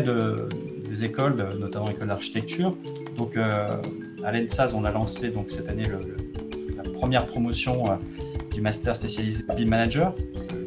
des 0.00 1.04
écoles, 1.04 1.36
notamment 1.58 1.88
l'école 1.88 2.08
d'architecture. 2.08 2.76
Donc 3.16 3.36
à 3.36 4.32
l'ENSAS, 4.32 4.72
on 4.74 4.84
a 4.84 4.90
lancé 4.90 5.30
donc, 5.30 5.50
cette 5.50 5.68
année 5.68 5.86
la 6.76 6.90
première 6.90 7.26
promotion 7.26 7.98
du 8.52 8.60
master 8.60 8.96
spécialisé 8.96 9.44
BIM 9.56 9.68
Manager, 9.68 10.14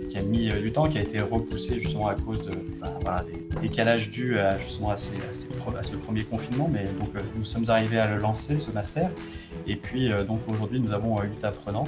qui 0.10 0.18
a 0.18 0.22
mis 0.22 0.50
du 0.50 0.72
temps, 0.72 0.88
qui 0.88 0.98
a 0.98 1.02
été 1.02 1.20
repoussé 1.20 1.80
justement 1.80 2.08
à 2.08 2.16
cause 2.16 2.46
de, 2.46 2.52
des 2.52 3.68
décalages 3.68 4.12
dus 4.12 4.38
à, 4.40 4.58
justement 4.60 4.92
à, 4.92 4.98
ce 4.98 5.96
premier 5.96 6.24
confinement. 6.24 6.70
Mais 6.72 6.84
donc 6.84 7.12
nous 7.36 7.46
sommes 7.46 7.66
arrivés 7.70 8.00
à 8.00 8.08
le 8.08 8.18
lancer, 8.20 8.58
ce 8.58 8.72
master. 8.72 9.10
Et 9.66 9.76
puis 9.76 10.10
donc 10.28 10.40
aujourd'hui, 10.48 10.80
nous 10.80 10.94
avons 10.94 11.22
8 11.22 11.44
apprenants. 11.44 11.88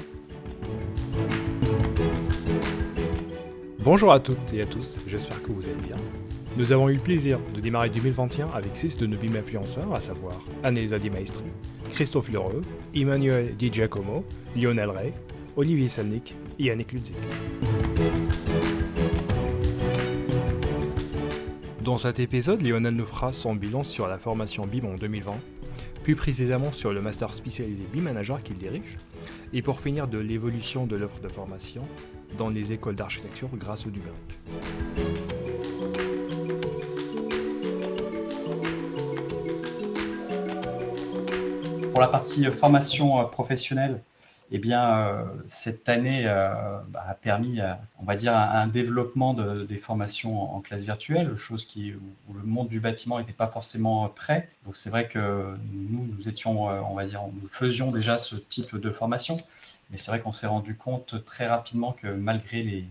Bonjour 3.92 4.12
à 4.12 4.20
toutes 4.20 4.54
et 4.54 4.62
à 4.62 4.68
tous, 4.68 5.02
j'espère 5.08 5.42
que 5.42 5.52
vous 5.52 5.66
allez 5.66 5.82
bien. 5.88 5.96
Nous 6.58 6.72
avons 6.72 6.90
eu 6.90 6.94
le 6.94 7.02
plaisir 7.02 7.40
de 7.56 7.60
démarrer 7.60 7.90
2021 7.90 8.50
avec 8.50 8.78
6 8.78 9.00
de 9.00 9.08
nos 9.08 9.18
BIM 9.18 9.36
influenceurs, 9.36 9.92
à 9.96 10.00
savoir 10.00 10.40
Annelisa 10.62 11.00
Di 11.00 11.10
Maestri, 11.10 11.42
Christophe 11.90 12.30
Lheureux, 12.30 12.62
Emmanuel 12.94 13.56
Di 13.58 13.74
Giacomo, 13.74 14.24
Lionel 14.56 14.92
Rey, 14.92 15.12
Olivier 15.56 15.88
Salnik 15.88 16.36
et 16.60 16.66
Yannick 16.66 16.92
Ludzik. 16.92 17.16
Dans 21.82 21.98
cet 21.98 22.20
épisode, 22.20 22.62
Lionel 22.62 22.94
nous 22.94 23.08
fera 23.08 23.34
son 23.34 23.56
bilan 23.56 23.84
sur 23.84 24.06
la 24.06 24.20
formation 24.20 24.68
BIM 24.68 24.86
en 24.86 24.98
2020, 24.98 25.32
plus 26.04 26.16
précisément 26.16 26.72
sur 26.74 26.94
le 26.94 27.02
master 27.02 27.34
spécialisé 27.34 27.86
BIM 27.92 28.04
Manager 28.04 28.44
qu'il 28.44 28.58
dirige, 28.58 29.00
et 29.52 29.64
pour 29.64 29.80
finir 29.80 30.08
de 30.08 30.20
l'évolution 30.20 30.86
de 30.86 30.96
l'offre 30.96 31.22
de 31.22 31.28
formation 31.28 31.82
dans 32.38 32.50
les 32.50 32.72
écoles 32.72 32.96
d'architecture 32.96 33.50
grâce 33.54 33.86
au 33.86 33.90
numérique. 33.90 34.40
Pour 41.92 42.02
la 42.02 42.08
partie 42.08 42.46
formation 42.46 43.26
professionnelle, 43.28 44.02
eh 44.52 44.58
bien, 44.58 44.98
euh, 44.98 45.24
cette 45.48 45.88
année 45.90 46.24
euh, 46.26 46.80
bah, 46.88 47.06
a 47.08 47.14
permis, 47.14 47.62
euh, 47.62 47.74
on 48.00 48.04
va 48.04 48.16
dire, 48.16 48.36
un, 48.36 48.68
développement 48.68 49.34
des 49.34 49.78
formations 49.78 50.56
en, 50.56 50.60
classe 50.60 50.84
virtuelle, 50.84 51.36
chose 51.38 51.66
qui, 51.66 51.94
où, 51.94 52.34
le 52.34 52.44
monde 52.44 52.68
du 52.68 52.80
bâtiment 52.80 53.20
n'était 53.20 53.32
pas 53.32 53.48
forcément 53.48 54.10
prêt. 54.10 54.50
Donc, 54.66 54.76
c'est 54.76 54.90
vrai 54.90 55.08
que 55.08 55.56
nous, 55.72 56.08
nous 56.18 56.28
étions, 56.28 56.64
on 56.64 56.96
va 56.96 57.06
dire, 57.06 57.22
nous 57.42 57.48
faisions 57.48 57.92
déjà 57.92 58.18
ce 58.18 58.36
type 58.36 58.76
de 58.76 58.90
formation, 58.90 59.38
mais 59.92 59.98
c'est 59.98 60.10
vrai 60.10 60.20
qu'on 60.20 60.34
s'est 60.34 60.48
rendu 60.48 60.76
compte 60.76 61.24
très 61.26 61.48
rapidement 61.48 61.92
que 61.92 62.08
malgré 62.08 62.64
les, 62.64 62.86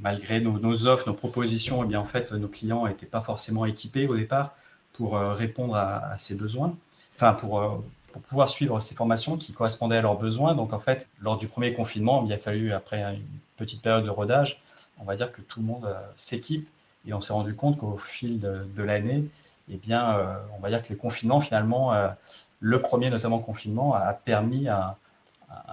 malgré 0.00 0.40
nos, 0.40 0.86
offres, 0.88 1.08
nos 1.08 1.14
propositions, 1.14 1.84
eh 1.84 1.86
bien, 1.86 2.00
en 2.00 2.04
fait, 2.04 2.32
nos 2.32 2.48
clients 2.48 2.88
n'étaient 2.88 3.06
pas 3.06 3.20
forcément 3.20 3.64
équipés 3.64 4.08
au 4.08 4.16
départ 4.16 4.56
pour 4.92 5.16
répondre 5.16 5.76
à, 5.76 6.12
à 6.12 6.18
ces 6.18 6.34
besoins, 6.34 6.76
enfin 7.14 7.32
pour 7.32 7.82
pour 8.12 8.22
pouvoir 8.22 8.48
suivre 8.48 8.78
ces 8.80 8.94
formations 8.94 9.36
qui 9.36 9.52
correspondaient 9.52 9.96
à 9.96 10.02
leurs 10.02 10.18
besoins. 10.18 10.54
Donc 10.54 10.72
en 10.72 10.78
fait, 10.78 11.08
lors 11.20 11.36
du 11.36 11.48
premier 11.48 11.72
confinement, 11.72 12.24
il 12.26 12.32
a 12.32 12.38
fallu, 12.38 12.72
après 12.72 13.02
une 13.02 13.22
petite 13.56 13.82
période 13.82 14.04
de 14.04 14.10
rodage, 14.10 14.62
on 14.98 15.04
va 15.04 15.16
dire 15.16 15.32
que 15.32 15.40
tout 15.40 15.60
le 15.60 15.66
monde 15.66 15.84
euh, 15.84 15.94
s'équipe 16.16 16.68
et 17.06 17.14
on 17.14 17.20
s'est 17.20 17.32
rendu 17.32 17.54
compte 17.54 17.78
qu'au 17.78 17.96
fil 17.96 18.38
de, 18.40 18.82
l'année, 18.82 19.24
eh 19.68 19.76
bien, 19.76 20.16
euh, 20.16 20.36
on 20.56 20.60
va 20.60 20.68
dire 20.68 20.82
que 20.82 20.88
les 20.88 20.96
confinements, 20.96 21.40
finalement, 21.40 21.92
euh, 21.92 22.08
le 22.60 22.80
premier 22.80 23.10
notamment 23.10 23.40
confinement, 23.40 23.94
a 23.94 24.12
permis 24.12 24.68
un, 24.68 24.94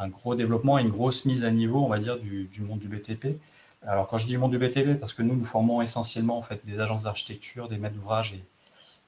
gros 0.08 0.34
développement 0.34 0.80
une 0.80 0.90
grosse 0.90 1.26
mise 1.26 1.46
à 1.46 1.52
niveau, 1.52 1.84
on 1.86 1.88
va 1.88 2.00
dire, 2.00 2.18
du, 2.18 2.50
monde 2.62 2.80
du 2.80 2.88
BTP. 2.88 3.40
Alors 3.86 4.08
quand 4.08 4.18
je 4.18 4.26
dis 4.26 4.38
monde 4.38 4.52
du 4.52 4.58
BTP, 4.58 5.00
parce 5.00 5.14
que 5.14 5.22
nous, 5.22 5.36
nous 5.36 5.46
formons 5.46 5.82
essentiellement 5.82 6.38
en 6.38 6.42
fait 6.42 6.66
des 6.66 6.80
agences 6.80 7.04
d'architecture, 7.04 7.70
des 7.70 7.78
maîtres 7.78 7.96
d'ouvrage 7.96 8.34
et, 8.34 8.44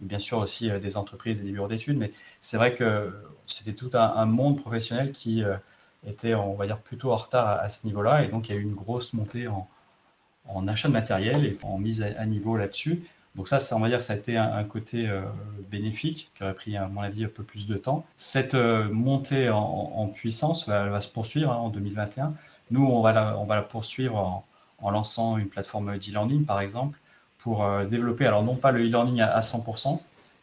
bien 0.01 0.19
sûr 0.19 0.39
aussi 0.39 0.69
euh, 0.69 0.79
des 0.79 0.97
entreprises 0.97 1.39
et 1.39 1.43
des 1.43 1.51
bureaux 1.51 1.67
d'études, 1.67 1.97
mais 1.97 2.11
c'est 2.41 2.57
vrai 2.57 2.75
que 2.75 3.13
c'était 3.47 3.73
tout 3.73 3.91
un, 3.93 4.25
monde 4.25 4.59
professionnel 4.59 5.11
qui 5.11 5.43
euh, 5.43 5.55
était, 6.07 6.33
on 6.35 6.55
va 6.55 6.65
dire, 6.65 6.79
plutôt 6.79 7.11
en 7.11 7.15
retard 7.15 7.47
à, 7.47 7.69
ce 7.69 7.85
niveau-là, 7.85 8.23
et 8.23 8.27
donc 8.27 8.49
il 8.49 8.55
y 8.55 8.57
a 8.57 8.59
eu 8.59 8.63
une 8.63 8.75
grosse 8.75 9.13
montée 9.13 9.47
en, 9.47 9.67
achat 10.67 10.87
de 10.87 10.93
matériel 10.93 11.45
et 11.45 11.57
en 11.63 11.77
mise 11.77 12.03
à, 12.03 12.25
niveau 12.25 12.57
là-dessus. 12.57 13.03
Donc 13.35 13.47
ça, 13.47 13.59
on 13.75 13.79
va 13.79 13.87
dire 13.87 13.99
que 13.99 14.03
ça 14.03 14.13
a 14.13 14.17
été 14.17 14.35
un, 14.35 14.63
côté 14.65 15.07
euh, 15.07 15.21
bénéfique, 15.69 16.31
qui 16.35 16.43
aurait 16.43 16.53
pris, 16.53 16.75
à 16.75 16.87
mon 16.87 17.01
avis, 17.01 17.23
un 17.25 17.29
peu 17.29 17.43
plus 17.43 17.65
de 17.65 17.75
temps. 17.75 18.05
Cette 18.17 18.55
montée 18.55 19.49
en, 19.49 20.07
puissance, 20.07 20.67
va 20.67 20.99
se 20.99 21.07
poursuivre 21.07 21.51
hein, 21.51 21.57
en 21.57 21.69
2021. 21.69 22.33
Nous, 22.71 22.85
on 22.85 23.01
va 23.01 23.13
la, 23.13 23.61
poursuivre 23.61 24.17
en, 24.17 24.45
en 24.79 24.91
lançant 24.91 25.37
une 25.37 25.47
plateforme 25.47 25.97
d'e-learning, 25.97 26.45
par 26.45 26.59
exemple, 26.59 26.99
pour 27.41 27.65
euh, 27.65 27.85
développer, 27.85 28.25
alors 28.25 28.43
non 28.43 28.55
pas 28.55 28.71
le 28.71 28.81
e-learning 28.85 29.21
à, 29.21 29.41
100%, 29.41 29.99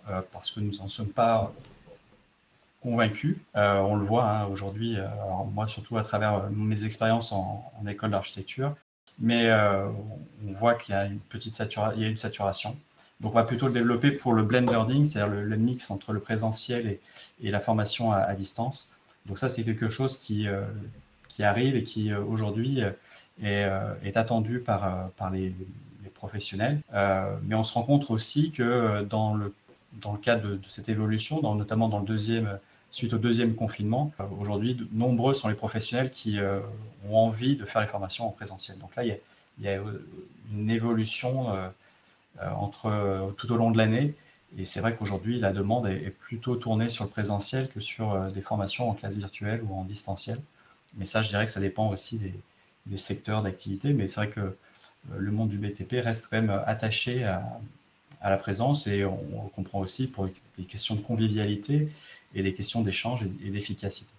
euh, 0.09 0.20
parce 0.32 0.50
que 0.50 0.60
nous 0.60 0.72
n'en 0.78 0.88
sommes 0.88 1.09
pas 1.09 1.53
convaincus. 2.82 3.38
Euh, 3.56 3.78
on 3.78 3.97
le 3.97 4.04
voit 4.04 4.28
hein, 4.28 4.47
aujourd'hui, 4.47 4.98
moi 5.53 5.66
surtout 5.66 5.97
à 5.97 6.03
travers 6.03 6.50
mes 6.50 6.84
expériences 6.84 7.32
en, 7.32 7.72
école 7.88 8.10
d'architecture, 8.10 8.75
mais 9.19 9.50
on 9.53 10.53
voit 10.53 10.75
qu'il 10.75 10.94
y 10.94 10.98
a 10.98 11.06
une 11.06 11.19
petite 11.19 11.54
saturation. 11.54 12.76
Donc 13.20 13.32
on 13.32 13.34
va 13.34 13.44
plutôt 13.44 13.66
le 13.66 13.72
développer 13.72 14.12
pour 14.12 14.32
le 14.32 14.42
blend 14.42 14.70
learning, 14.70 15.06
c'est-à-dire 15.06 15.34
le, 15.34 15.56
mix 15.56 15.91
entre 15.91 16.12
le 16.12 16.20
présentiel 16.20 16.86
et, 16.86 17.00
et 17.42 17.50
la 17.50 17.59
formation 17.59 18.12
à, 18.12 18.32
distance. 18.34 18.92
Donc 19.26 19.38
ça 19.38 19.48
c'est 19.48 19.65
quelque 19.65 19.88
chose 19.88 20.19
qui, 20.19 20.47
qui 21.28 21.42
arrive 21.42 21.75
et 21.75 21.82
qui 21.82 22.15
aujourd'hui 22.15 22.80
est, 23.42 23.69
est, 24.04 24.16
attendu 24.16 24.60
par, 24.60 25.10
par 25.16 25.30
les, 25.30 25.53
professionnels. 26.19 26.81
Euh, 26.93 27.37
mais 27.45 27.55
on 27.55 27.65
se 27.65 27.73
rend 27.73 27.83
compte 27.83 28.11
aussi 28.11 28.53
que 28.53 28.62
euh, 28.62 29.03
dans 29.03 29.34
le, 29.34 29.55
dans 29.95 30.12
le 30.12 30.19
cadre 30.19 30.51
de, 30.51 30.61
cette 30.69 30.91
évolution, 30.91 31.41
notamment 31.55 31.89
dans 31.89 32.01
le 32.01 32.06
deuxième, 32.06 32.59
suite 32.91 33.15
au 33.15 33.19
deuxième 33.19 33.55
confinement, 33.55 34.12
euh, 34.21 34.25
aujourd'hui, 34.39 34.77
nombreux 34.93 35.33
sont 35.33 35.49
les 35.49 35.55
professionnels 35.55 36.11
qui 36.11 36.39
ont 37.09 37.17
envie 37.17 37.57
de 37.57 37.65
faire 37.65 37.81
les 37.81 37.89
formations 37.89 38.28
en 38.28 38.31
présentiel. 38.31 38.78
Donc 38.78 38.95
là, 38.97 39.05
il 39.05 39.19
y 39.61 39.69
a, 39.69 39.81
une 40.53 40.71
évolution 40.71 41.47
entre, 42.41 43.34
tout 43.37 43.53
au 43.53 43.57
long 43.57 43.71
de 43.71 43.77
l'année. 43.77 44.15
Et 44.57 44.65
c'est 44.65 44.81
vrai 44.81 44.97
qu'aujourd'hui, 44.97 45.39
la 45.39 45.53
demande 45.53 45.87
est, 45.89 46.11
plutôt 46.11 46.57
tournée 46.57 46.89
sur 46.89 47.05
le 47.05 47.11
présentiel 47.11 47.69
que 47.69 47.81
sur 47.81 48.19
des 48.31 48.41
formations 48.41 48.89
en 48.89 48.95
classe 48.95 49.17
virtuelle 49.17 49.62
ou 49.69 49.75
en 49.75 49.84
distanciel. 49.84 50.41
Mais 50.97 51.05
ça, 51.05 51.21
je 51.21 51.28
dirais 51.28 51.45
que 51.45 51.51
ça 51.51 51.61
dépend 51.61 51.91
aussi 51.91 52.19
des, 52.19 52.34
des 52.87 52.97
secteurs 52.97 53.43
d'activité. 53.43 53.93
Mais 53.93 54.09
c'est 54.09 54.21
vrai 54.21 54.31
que 54.31 54.57
le 55.16 55.31
monde 55.31 55.48
du 55.48 55.59
BTP 55.59 56.03
reste 56.03 56.28
quand 56.31 56.41
même 56.41 56.62
attaché 56.66 57.25
à, 57.25 57.42
la 58.22 58.36
présence 58.36 58.86
et 58.86 59.04
on, 59.04 59.16
comprend 59.54 59.78
aussi 59.78 60.09
pour 60.09 60.28
les 60.59 60.64
questions 60.64 60.97
de 60.97 61.00
convivialité 61.00 61.88
et 62.34 62.42
les 62.42 62.53
questions 62.53 62.82
d'échange 62.82 63.25
et, 63.44 63.50
d'efficacité. 63.50 64.10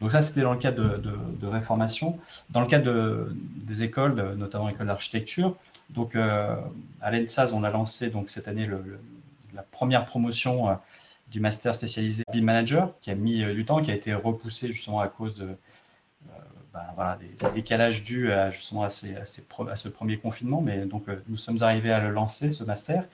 Donc 0.00 0.12
ça, 0.12 0.22
c'était 0.22 0.42
dans 0.42 0.52
le 0.52 0.58
cadre 0.58 0.98
de, 0.98 1.46
réformation. 1.46 2.18
Dans 2.50 2.60
le 2.60 2.66
cadre 2.66 3.28
des 3.56 3.82
écoles, 3.84 4.34
notamment 4.36 4.68
l'école 4.68 4.88
d'architecture, 4.88 5.56
donc 5.90 6.16
euh, 6.16 6.56
à 7.00 7.10
l'ENSAS, 7.10 7.52
on 7.54 7.64
a 7.64 7.70
lancé 7.70 8.10
donc 8.10 8.28
cette 8.28 8.48
année 8.48 8.68
la 9.54 9.62
première 9.62 10.04
promotion 10.04 10.68
euh, 10.68 10.74
du 11.30 11.40
master 11.40 11.74
spécialisé 11.74 12.24
BIM 12.32 12.42
Manager, 12.42 12.92
qui 13.00 13.10
a 13.10 13.14
mis 13.14 13.44
du 13.54 13.64
temps, 13.64 13.82
qui 13.82 13.90
a 13.90 13.94
été 13.94 14.14
repoussé 14.14 14.68
justement 14.68 15.00
à 15.00 15.08
cause 15.08 15.36
de, 15.36 15.48
voilà, 16.94 17.18
des, 17.18 17.50
décalages 17.54 18.04
dus 18.04 18.32
à, 18.32 18.50
justement 18.50 18.82
à, 18.84 18.90
ce 18.90 19.88
premier 19.88 20.16
confinement. 20.18 20.60
Mais 20.60 20.84
donc, 20.84 21.08
euh, 21.08 21.22
nous 21.28 21.36
sommes 21.36 21.62
arrivés 21.62 21.92
à 21.92 22.00
le 22.00 22.10
lancer, 22.10 22.50
ce 22.50 22.64
master. 22.64 23.04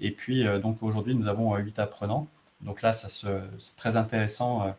Et 0.00 0.10
puis, 0.10 0.46
euh, 0.46 0.58
donc 0.58 0.82
aujourd'hui, 0.82 1.14
nous 1.14 1.28
avons 1.28 1.54
euh, 1.54 1.58
huit 1.58 1.78
apprenants. 1.78 2.26
Donc 2.60 2.82
là, 2.82 2.92
c'est 2.92 3.76
très 3.76 3.96
intéressant 3.96 4.68
et 4.68 4.72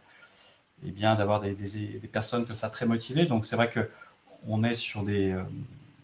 eh 0.88 0.92
bien 0.92 1.16
d'avoir 1.16 1.40
des, 1.40 1.56
personnes 2.12 2.46
que 2.46 2.54
ça 2.54 2.70
très 2.70 2.86
motivées. 2.86 3.26
Donc 3.26 3.48
c'est 3.48 3.56
vrai 3.56 3.72
que 3.72 3.90
on 4.46 4.64
est 4.64 4.76
sur 4.76 5.02
des, 5.04 5.36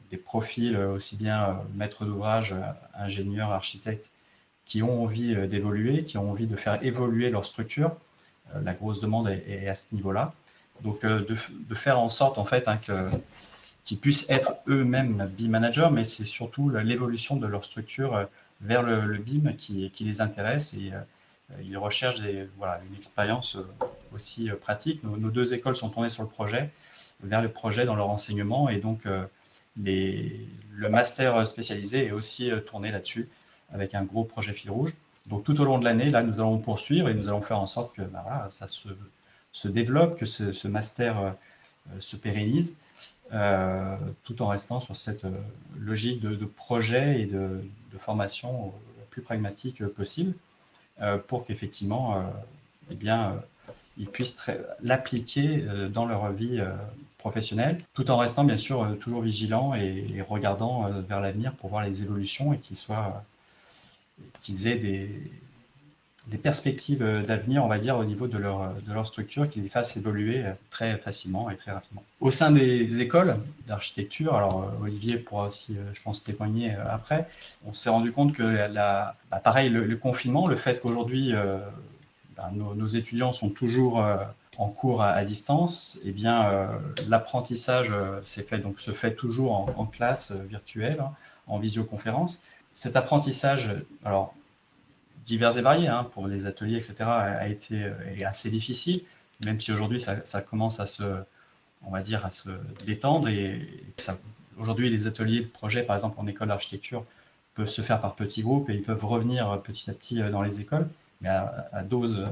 des 0.09 0.17
profils 0.17 0.75
aussi 0.75 1.17
bien 1.17 1.61
maîtres 1.75 2.03
d'ouvrage, 2.03 2.55
ingénieurs, 2.95 3.51
architectes, 3.51 4.11
qui 4.65 4.81
ont 4.81 5.03
envie 5.03 5.35
d'évoluer, 5.47 6.03
qui 6.03 6.17
ont 6.17 6.31
envie 6.31 6.47
de 6.47 6.55
faire 6.55 6.83
évoluer 6.83 7.29
leur 7.29 7.45
structure. 7.45 7.95
La 8.63 8.73
grosse 8.73 8.99
demande 8.99 9.27
est 9.27 9.67
à 9.67 9.75
ce 9.75 9.93
niveau-là. 9.93 10.33
Donc, 10.83 11.03
euh, 11.03 11.25
de, 11.25 11.75
faire 11.75 11.99
en 11.99 12.09
sorte, 12.09 12.37
en 12.37 12.45
fait, 12.45 12.67
hein, 12.67 12.79
qu'ils 13.85 13.99
puissent 13.99 14.29
être 14.29 14.55
eux-mêmes 14.67 15.29
BIM 15.37 15.49
managers, 15.49 15.89
mais 15.91 16.03
c'est 16.03 16.25
surtout 16.25 16.69
l'évolution 16.69 17.35
de 17.35 17.47
leur 17.47 17.65
structure 17.65 18.15
euh, 18.15 18.25
vers 18.61 18.83
le, 18.83 19.17
BIM 19.17 19.53
qui, 19.53 19.91
les 19.99 20.21
intéresse 20.21 20.73
et 20.73 20.91
euh, 20.93 21.61
ils 21.63 21.77
recherchent 21.77 22.19
une 22.19 22.95
expérience 22.95 23.57
aussi 24.13 24.49
pratique. 24.61 25.03
Nos, 25.03 25.29
deux 25.29 25.53
écoles 25.53 25.75
sont 25.75 25.89
tournées 25.89 26.09
sur 26.09 26.23
le 26.23 26.29
projet, 26.29 26.71
vers 27.23 27.41
le 27.41 27.49
projet 27.49 27.85
dans 27.85 27.95
leur 27.95 28.09
enseignement 28.09 28.67
et 28.67 28.77
donc 28.77 29.05
le 29.77 30.89
master 30.89 31.47
spécialisé 31.47 32.07
est 32.07 32.11
aussi 32.11 32.51
tourné 32.65 32.91
là-dessus 32.91 33.29
avec 33.71 33.95
un 33.95 34.03
gros 34.03 34.25
projet 34.25 34.53
fil 34.53 34.71
rouge. 34.71 34.93
Donc 35.27 35.43
tout 35.43 35.59
au 35.61 35.65
long 35.65 35.77
de 35.77 35.85
l'année, 35.85 36.09
là, 36.09 36.23
nous 36.23 36.39
allons 36.41 36.57
poursuivre 36.57 37.07
et 37.07 37.13
nous 37.13 37.27
allons 37.29 37.41
faire 37.41 37.59
en 37.59 37.67
sorte 37.67 37.95
que 37.95 38.01
bah, 38.01 38.49
ça 38.51 38.67
se 38.67 38.89
se 39.57 39.67
développe, 39.67 40.19
que 40.19 40.25
ce, 40.27 40.67
master 40.67 41.19
euh, 41.19 41.31
se 41.99 42.15
pérennise. 42.15 42.77
tout 44.23 44.41
en 44.41 44.47
restant 44.47 44.79
sur 44.79 44.95
cette 44.95 45.25
logique 45.77 46.21
de, 46.21 46.45
projet 46.45 47.21
et 47.21 47.25
de, 47.25 47.61
formation 47.97 48.73
la 48.99 49.05
plus 49.09 49.21
pragmatique 49.21 49.83
possible, 49.87 50.33
pour 51.27 51.43
qu'effectivement, 51.43 52.23
eh 52.91 52.95
bien, 52.95 53.41
ils 53.97 54.07
puissent 54.07 54.49
l'appliquer 54.81 55.65
dans 55.91 56.05
leur 56.05 56.31
vie 56.31 56.61
professionnelle, 57.17 57.79
tout 57.93 58.09
en 58.11 58.17
restant 58.17 58.45
bien 58.45 58.55
sûr 58.57 58.97
toujours 58.99 59.21
vigilants 59.21 59.73
et, 59.75 60.05
et 60.15 60.21
regardant 60.21 60.89
vers 61.09 61.19
l'avenir 61.19 61.53
pour 61.53 61.69
voir 61.69 61.83
les 61.83 62.03
évolutions 62.03 62.53
et 62.53 62.59
qu'ils 62.59 62.77
soient 62.77 63.25
qu'ils 64.41 64.67
aient 64.67 64.79
des, 64.79 65.09
des 66.29 66.37
perspectives 66.37 67.01
euh, 67.01 67.21
d'avenir, 67.21 67.63
on 67.63 67.67
va 67.67 67.79
dire, 67.79 67.97
au 67.97 68.03
niveau 68.03 68.27
de 68.27 68.37
leur, 68.37 68.73
de 68.73 68.93
leur 68.93 69.07
structure, 69.07 69.49
qui 69.49 69.61
les 69.61 69.69
fassent 69.69 69.95
évoluer 69.97 70.43
euh, 70.43 70.51
très 70.69 70.97
facilement 70.97 71.49
et 71.49 71.55
très 71.55 71.71
rapidement. 71.71 72.03
Au 72.19 72.31
sein 72.31 72.51
des 72.51 73.01
écoles 73.01 73.35
d'architecture, 73.67 74.35
alors 74.35 74.63
euh, 74.63 74.83
Olivier 74.83 75.17
pourra 75.17 75.47
aussi, 75.47 75.77
je 75.93 76.01
pense, 76.01 76.23
témoigner 76.23 76.73
après, 76.89 77.27
on 77.65 77.73
s'est 77.73 77.89
rendu 77.89 78.11
compte 78.11 78.33
que, 78.33 78.43
la, 78.43 79.15
bah, 79.31 79.39
pareil, 79.39 79.69
le, 79.69 79.95
confinement, 79.95 80.47
le 80.47 80.55
fait 80.55 80.79
qu'aujourd'hui, 80.81 81.33
bah, 82.35 82.51
nos, 82.53 82.87
étudiants 82.87 83.33
sont 83.33 83.49
toujours 83.49 84.03
en 84.57 84.69
cours 84.69 85.03
à, 85.03 85.23
distance, 85.23 85.99
eh 86.05 86.11
bien, 86.11 86.51
l'apprentissage 87.07 87.91
fait, 88.25 88.59
donc, 88.59 88.79
se 88.79 88.91
fait 88.91 89.13
toujours 89.13 89.53
en, 89.77 89.85
classe 89.85 90.31
virtuelle, 90.31 90.99
hein, 90.99 91.11
en 91.47 91.59
visioconférence. 91.59 92.41
Cet 92.73 92.95
apprentissage, 92.95 93.75
alors 94.03 94.33
divers 95.27 95.55
et 95.57 95.61
variés 95.61 95.87
hein, 95.87 96.09
pour 96.13 96.27
les 96.27 96.47
ateliers, 96.47 96.77
etc., 96.77 96.95
a 97.03 97.47
été 97.47 97.91
assez 98.25 98.49
difficile, 98.49 99.03
même 99.45 99.59
si 99.59 99.71
aujourd'hui 99.71 99.99
ça, 99.99 100.41
commence 100.41 100.79
à 100.79 100.87
se, 100.87 101.03
on 101.85 101.91
va 101.91 102.01
dire, 102.01 102.25
à 102.25 102.31
se 102.31 102.49
détendre. 102.85 103.29
Aujourd'hui, 104.57 104.89
les 104.89 105.05
ateliers 105.05 105.41
de 105.41 105.47
projet, 105.47 105.83
par 105.83 105.95
exemple 105.95 106.19
en 106.19 106.25
école 106.25 106.47
d'architecture, 106.47 107.05
peuvent 107.57 107.67
se 107.67 107.81
faire 107.81 107.99
par 107.99 108.15
petits 108.15 108.43
groupes 108.43 108.69
et 108.69 108.75
ils 108.75 108.83
peuvent 108.83 109.03
revenir 109.05 109.61
petit 109.63 109.89
à 109.89 109.93
petit 109.93 110.21
euh, 110.21 110.29
dans 110.29 110.43
les 110.43 110.61
écoles, 110.61 110.87
mais 111.21 111.29
à, 111.29 111.83
dose 111.83 112.19
euh, 112.19 112.27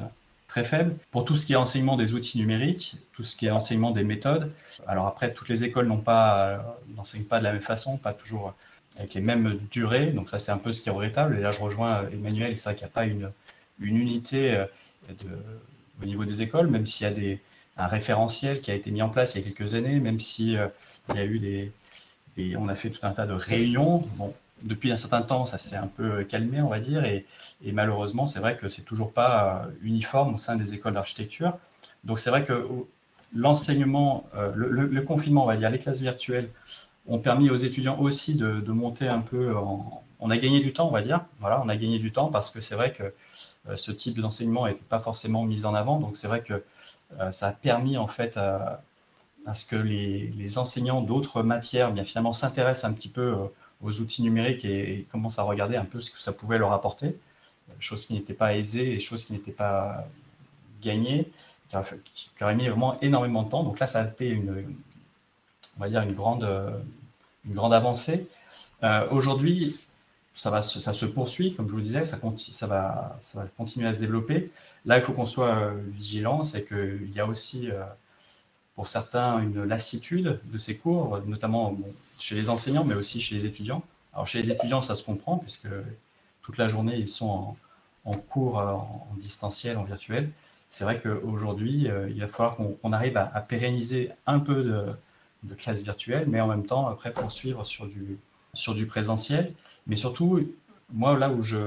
très 0.47 0.63
faible. 0.63 0.95
Pour 1.11 1.25
tout 1.25 1.35
ce 1.35 1.45
qui 1.45 1.53
est 1.53 1.57
enseignement 1.57 1.97
des 1.97 2.13
outils 2.13 2.37
numériques, 2.37 2.95
tout 3.13 3.23
ce 3.23 3.35
qui 3.35 3.47
est 3.47 3.51
enseignement 3.51 3.91
des 3.91 4.03
méthodes, 4.03 4.51
alors 4.87 5.07
après, 5.07 5.33
toutes 5.33 5.49
les 5.49 5.63
écoles 5.63 5.91
euh, 5.91 6.57
n'enseignent 6.95 7.25
pas 7.25 7.39
de 7.39 7.43
la 7.43 7.53
même 7.53 7.61
façon, 7.61 7.97
pas 7.97 8.13
toujours 8.13 8.53
avec 8.97 9.13
les 9.13 9.21
mêmes 9.21 9.59
durées. 9.71 10.07
Donc 10.07 10.29
ça, 10.29 10.39
c'est 10.39 10.51
un 10.51 10.57
peu 10.57 10.71
ce 10.71 10.81
qui 10.81 10.89
est 10.89 10.91
regrettable. 10.91 11.37
Et 11.37 11.41
là, 11.41 11.51
je 11.51 11.59
rejoins 11.59 12.03
euh, 12.03 12.09
Emmanuel. 12.11 12.57
C'est 12.57 12.69
vrai 12.69 12.75
qu'il 12.75 12.85
n'y 12.85 12.91
a 12.91 12.93
pas 12.93 13.05
une, 13.05 13.31
une 13.79 13.97
unité 13.97 14.55
euh, 14.55 14.65
au 16.01 16.05
niveau 16.05 16.25
des 16.25 16.41
écoles, 16.41 16.67
même 16.67 16.85
s'il 16.85 17.05
y 17.05 17.09
a 17.09 17.13
des, 17.13 17.39
un 17.77 17.87
référentiel 17.87 18.61
qui 18.61 18.71
a 18.71 18.73
été 18.75 18.91
mis 18.91 19.01
en 19.01 19.09
place 19.09 19.35
il 19.35 19.41
y 19.41 19.47
a 19.47 19.51
quelques 19.51 19.75
années, 19.75 19.99
même 19.99 20.19
si 20.19 20.57
euh, 20.57 20.67
il 21.09 21.15
y 21.15 21.19
a 21.19 21.25
eu 21.25 21.39
des, 21.39 21.71
on 22.57 22.67
a 22.67 22.75
fait 22.75 22.89
tout 22.89 22.99
un 23.03 23.11
tas 23.11 23.25
de 23.25 23.33
réunions. 23.33 23.99
Bon, 24.15 24.33
depuis 24.63 24.91
un 24.91 24.97
certain 24.97 25.21
temps, 25.21 25.45
ça 25.45 25.57
s'est 25.57 25.75
un 25.75 25.87
peu 25.87 26.23
calmé, 26.23 26.61
on 26.61 26.69
va 26.69 26.79
dire, 26.79 27.05
et, 27.05 27.25
et 27.63 27.71
malheureusement, 27.71 28.25
c'est 28.27 28.39
vrai 28.39 28.57
que 28.57 28.67
c'est 28.67 28.81
toujours 28.81 29.13
pas 29.13 29.67
uniforme 29.83 30.35
au 30.35 30.37
sein 30.37 30.55
des 30.55 30.73
écoles 30.73 30.93
d'architecture. 30.93 31.57
Donc 32.03 32.19
c'est 32.19 32.29
vrai 32.29 32.43
que 32.43 32.67
l'enseignement, 33.33 34.23
le, 34.53 34.69
le, 34.69 35.01
confinement, 35.01 35.43
on 35.43 35.47
va 35.47 35.55
dire, 35.55 35.69
les 35.69 35.79
classes 35.79 36.01
virtuelles 36.01 36.49
ont 37.07 37.19
permis 37.19 37.49
aux 37.49 37.55
étudiants 37.55 37.99
aussi 37.99 38.35
de, 38.35 38.71
monter 38.71 39.07
un 39.07 39.21
peu 39.21 39.53
on 40.19 40.29
a 40.29 40.37
gagné 40.37 40.59
du 40.59 40.73
temps, 40.73 40.87
on 40.87 40.91
va 40.91 41.01
dire. 41.01 41.25
Voilà, 41.39 41.61
on 41.63 41.69
a 41.69 41.75
gagné 41.75 41.99
du 41.99 42.11
temps 42.11 42.29
parce 42.29 42.49
que 42.49 42.61
c'est 42.61 42.75
vrai 42.75 42.91
que 42.91 43.13
euh, 43.69 43.75
ce 43.75 43.91
type 43.91 44.19
d'enseignement 44.19 44.67
n'était 44.67 44.81
pas 44.81 44.99
forcément 44.99 45.43
mis 45.43 45.65
en 45.65 45.75
avant. 45.75 45.99
Donc 45.99 46.17
c'est 46.17 46.27
vrai 46.27 46.41
que 46.41 46.63
euh, 47.19 47.31
ça 47.31 47.47
a 47.47 47.51
permis 47.51 47.97
en 47.97 48.07
fait 48.07 48.37
à, 48.37 48.81
ce 49.53 49.65
que 49.65 49.75
les, 49.75 50.57
enseignants 50.57 51.01
d'autres 51.01 51.43
matières, 51.43 51.91
bien 51.91 52.03
finalement, 52.03 52.33
s'intéressent 52.33 52.89
un 52.89 52.93
petit 52.93 53.09
peu 53.09 53.21
euh, 53.21 53.47
aux 53.81 53.99
outils 54.01 54.23
numériques 54.23 54.65
et, 54.65 55.05
commencent 55.11 55.39
à 55.39 55.43
regarder 55.43 55.75
un 55.75 55.85
peu 55.85 56.01
ce 56.01 56.11
que 56.11 56.21
ça 56.21 56.33
pouvait 56.33 56.57
leur 56.57 56.73
apporter. 56.73 57.17
Chose 57.79 58.05
qui 58.05 58.13
n'était 58.13 58.33
pas 58.33 58.55
aisée 58.55 58.93
et 58.93 58.99
chose 58.99 59.25
qui 59.25 59.33
n'était 59.33 59.51
pas 59.51 60.07
gagnée, 60.81 61.31
qui, 61.69 62.43
aurait 62.43 62.55
mis 62.55 62.67
vraiment 62.67 62.99
énormément 63.01 63.43
de 63.43 63.49
temps. 63.49 63.63
Donc 63.63 63.79
là, 63.79 63.87
ça 63.87 64.01
a 64.01 64.07
été 64.07 64.29
une, 64.29 64.75
on 65.77 65.81
va 65.81 65.89
dire, 65.89 66.01
une 66.01 66.13
grande, 66.13 66.47
une 67.45 67.53
grande 67.53 67.73
avancée. 67.73 68.27
Euh, 68.83 69.07
aujourd'hui, 69.11 69.77
ça, 70.33 70.49
va, 70.49 70.61
ça 70.61 70.93
se 70.93 71.05
poursuit, 71.05 71.53
comme 71.53 71.67
je 71.67 71.71
vous 71.71 71.77
le 71.77 71.83
disais, 71.83 72.05
ça, 72.05 72.19
ça, 72.37 72.67
va, 72.67 73.17
ça 73.21 73.41
va 73.41 73.47
continuer 73.57 73.87
à 73.87 73.93
se 73.93 73.99
développer. 73.99 74.51
Là, 74.85 74.97
il 74.97 75.03
faut 75.03 75.13
qu'on 75.13 75.25
soit 75.25 75.55
euh, 75.55 75.81
vigilant, 75.93 76.43
c'est 76.43 76.65
qu'il 76.65 77.11
y 77.13 77.19
a 77.19 77.25
aussi, 77.25 77.71
euh, 77.71 77.83
pour 78.75 78.87
certains, 78.87 79.39
une 79.39 79.63
lassitude 79.63 80.39
de 80.45 80.57
ces 80.57 80.77
cours, 80.77 81.21
notamment 81.25 81.77
chez 82.19 82.35
les 82.35 82.49
enseignants, 82.49 82.83
mais 82.83 82.95
aussi 82.95 83.21
chez 83.21 83.35
les 83.35 83.45
étudiants. 83.45 83.83
Alors, 84.13 84.27
chez 84.27 84.41
les 84.41 84.51
étudiants, 84.51 84.81
ça 84.81 84.95
se 84.95 85.03
comprend, 85.03 85.37
puisque 85.37 85.69
toute 86.41 86.57
la 86.57 86.67
journée, 86.67 86.97
ils 86.97 87.07
sont 87.07 87.55
en, 88.03 88.13
cours 88.13 88.57
en, 88.57 89.07
distanciel, 89.17 89.77
en 89.77 89.83
virtuel. 89.83 90.29
C'est 90.69 90.83
vrai 90.83 90.99
qu'aujourd'hui, 91.01 91.87
il 92.09 92.19
va 92.19 92.27
falloir 92.27 92.57
qu'on 92.57 92.91
arrive 92.91 93.17
à, 93.17 93.31
à, 93.33 93.41
pérenniser 93.41 94.11
un 94.27 94.39
peu 94.39 94.63
de, 94.63 94.85
de 95.47 95.53
classe 95.55 95.81
virtuelle, 95.81 96.25
mais 96.27 96.41
en 96.41 96.47
même 96.47 96.65
temps, 96.65 96.87
après, 96.87 97.11
poursuivre 97.11 97.65
sur 97.65 97.87
du, 97.87 98.19
sur 98.53 98.75
du 98.75 98.85
présentiel. 98.85 99.53
Mais 99.87 99.95
surtout, 99.95 100.39
moi, 100.91 101.17
là 101.17 101.29
où 101.29 101.41
je, 101.43 101.57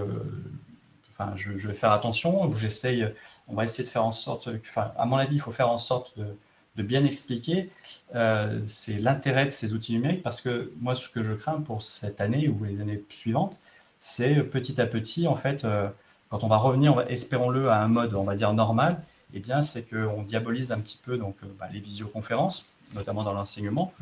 enfin, 1.11 1.33
je, 1.37 1.53
vais 1.53 1.75
faire 1.75 1.93
attention, 1.93 2.45
où 2.45 2.57
j'essaye, 2.57 3.07
on 3.49 3.55
va 3.55 3.65
essayer 3.65 3.85
de 3.85 3.89
faire 3.89 4.05
en 4.05 4.13
sorte, 4.13 4.49
enfin, 4.61 4.93
à 4.97 5.07
mon 5.07 5.17
avis, 5.17 5.37
il 5.37 5.41
faut 5.41 5.53
faire 5.53 5.71
en 5.71 5.79
sorte 5.79 6.19
de, 6.19 6.37
de 6.79 6.83
bien 6.83 7.05
expliquer, 7.05 7.71
euh, 8.15 8.61
c'est 8.69 8.99
l'intérêt 9.01 9.47
de 9.47 9.51
ces 9.51 9.75
outils 9.75 9.93
numériques, 9.95 10.23
parce 10.23 10.41
que 10.41 10.73
moi, 10.81 10.95
ce 10.95 11.09
que 11.09 11.23
je 11.25 11.35
crains 11.35 11.61
pour 11.61 11.83
cette 11.83 12.21
année 12.21 12.49
ou 12.49 12.65
les 12.65 12.81
années 12.81 13.03
suivantes, 13.11 13.61
c'est 14.01 14.37
petit 14.45 14.81
à 14.81 14.87
petit, 14.87 15.27
en 15.27 15.35
fait, 15.35 15.65
euh, 15.65 15.89
quand 16.31 16.45
on 16.45 16.49
va 16.49 16.57
revenir, 16.57 17.05
espérons-le, 17.09 17.69
à 17.69 17.83
un 17.83 17.89
mode, 17.89 18.15
on 18.15 18.23
va 18.23 18.37
dire, 18.37 18.53
normal, 18.53 19.03
eh 19.35 19.41
bien, 19.41 19.61
c'est 19.61 19.89
qu'on 19.91 20.23
diabolise 20.23 20.71
un 20.71 20.81
petit 20.81 20.99
peu 21.05 21.19
donc, 21.19 21.37
euh, 21.43 21.49
bah, 21.59 21.69
les 21.73 21.81
visioconférences, 21.81 22.69
notamment 22.95 23.25
dans 23.25 23.33
l'enseignement, 23.33 23.93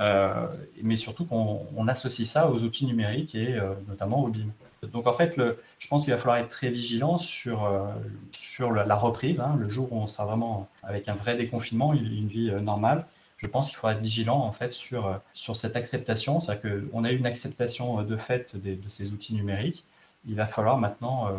euh, 0.00 0.46
mais 0.82 0.96
surtout 0.96 1.24
qu'on 1.24 1.88
associe 1.88 2.28
ça 2.28 2.50
aux 2.50 2.62
outils 2.62 2.86
numériques 2.86 3.34
et 3.34 3.54
euh, 3.54 3.74
notamment 3.88 4.22
au 4.24 4.28
BIM. 4.28 4.48
Donc 4.92 5.06
en 5.06 5.14
fait, 5.14 5.40
je 5.78 5.88
pense 5.88 6.04
qu'il 6.04 6.12
va 6.12 6.18
falloir 6.18 6.36
être 6.36 6.50
très 6.50 6.70
vigilant 6.70 7.16
sur, 7.16 7.64
euh, 7.64 7.86
sur 8.32 8.70
la, 8.70 8.94
reprise, 8.94 9.40
hein, 9.40 9.56
le 9.58 9.68
jour 9.70 9.90
où 9.92 9.96
on 9.96 10.06
sera 10.06 10.26
vraiment 10.26 10.68
avec 10.82 11.08
un 11.08 11.14
vrai 11.14 11.36
déconfinement, 11.36 11.94
une, 11.94 12.28
vie 12.28 12.50
normale. 12.60 13.06
Je 13.38 13.46
pense 13.46 13.68
qu'il 13.68 13.76
faudra 13.76 13.94
être 13.94 14.02
vigilant 14.02 14.38
en 14.38 14.52
fait 14.52 14.72
sur, 14.72 15.20
sur 15.32 15.56
cette 15.56 15.76
acceptation, 15.76 16.38
c'est-à-dire 16.40 16.80
qu'on 16.92 17.04
a 17.04 17.12
eu 17.12 17.16
une 17.16 17.26
acceptation 17.26 18.02
de 18.02 18.16
fait 18.16 18.56
de, 18.56 18.76
ces 18.88 19.10
outils 19.10 19.34
numériques. 19.34 19.84
Il 20.26 20.34
va 20.34 20.46
falloir 20.46 20.76
maintenant 20.76 21.30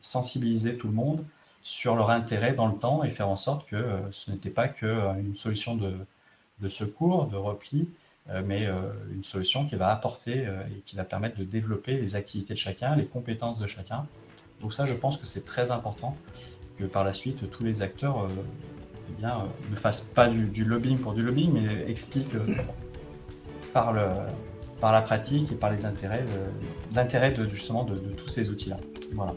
sensibiliser 0.00 0.76
tout 0.76 0.88
le 0.88 0.92
monde 0.92 1.24
sur 1.64 1.96
leur 1.96 2.10
intérêt 2.10 2.52
dans 2.52 2.68
le 2.68 2.76
temps 2.76 3.02
et 3.02 3.10
faire 3.10 3.28
en 3.28 3.36
sorte 3.36 3.66
que 3.66 3.74
euh, 3.74 3.98
ce 4.12 4.30
n'était 4.30 4.50
pas 4.50 4.68
qu'une 4.68 4.88
euh, 4.88 5.34
solution 5.34 5.74
de, 5.74 6.68
secours, 6.68 7.26
de 7.26 7.36
repli, 7.36 7.88
euh, 8.30 8.42
mais 8.44 8.68
une 9.10 9.24
solution 9.24 9.66
qui 9.66 9.74
va 9.74 9.90
apporter 9.90 10.44
et 10.44 10.80
qui 10.86 10.94
va 10.94 11.04
permettre 11.04 11.38
de 11.38 11.44
développer 11.44 11.94
les 11.94 12.16
activités 12.16 12.54
de 12.54 12.58
chacun, 12.58 12.94
les 12.94 13.06
compétences 13.06 13.58
de 13.58 13.66
chacun. 13.66 14.06
Donc 14.60 14.72
ça, 14.72 14.86
je 14.86 14.94
pense 14.94 15.16
que 15.16 15.26
c'est 15.26 15.44
très 15.44 15.70
important 15.70 16.16
que 16.78 16.84
par 16.84 17.02
la 17.02 17.12
suite, 17.12 17.50
tous 17.50 17.64
les 17.64 17.82
acteurs 17.82 18.28
eh 19.10 19.20
bien, 19.20 19.46
ne 19.70 19.76
fassent 19.76 20.02
pas 20.02 20.28
du, 20.28 20.64
lobbying 20.64 20.98
pour 20.98 21.12
du 21.12 21.22
lobbying, 21.22 21.52
mais 21.52 21.90
expliquent 21.90 22.36
par 23.74 23.92
la 23.92 25.02
pratique 25.02 25.52
et 25.52 25.56
par 25.56 25.70
les 25.70 25.84
intérêts, 25.84 26.24
l'intérêt 26.94 27.32
de, 27.32 27.46
justement 27.46 27.84
de, 27.84 27.94
de 27.94 28.12
tous 28.12 28.28
ces 28.28 28.48
outils-là. 28.48 28.78
Voilà. 29.12 29.34